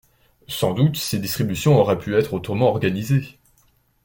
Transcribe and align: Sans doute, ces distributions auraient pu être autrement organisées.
Sans 0.47 0.73
doute, 0.73 0.97
ces 0.97 1.19
distributions 1.19 1.77
auraient 1.79 1.99
pu 1.99 2.15
être 2.15 2.33
autrement 2.33 2.69
organisées. 2.71 3.37